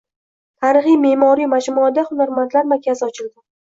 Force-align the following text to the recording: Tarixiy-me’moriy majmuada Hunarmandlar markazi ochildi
Tarixiy-me’moriy 0.63 1.49
majmuada 1.53 2.07
Hunarmandlar 2.11 2.69
markazi 2.73 3.07
ochildi 3.11 3.37